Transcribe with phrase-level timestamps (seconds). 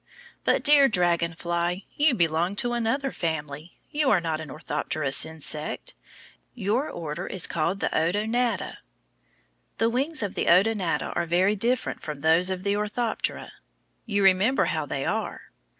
[0.43, 3.77] But, dear dragon fly, you belong to another family.
[3.91, 5.93] You are not an orthopterous insect.
[6.55, 8.71] Your order is called the ODO NA TA.
[9.77, 13.51] The wings of the Odonata are very different from those of the Orthoptera.
[14.07, 15.51] You remember how they are?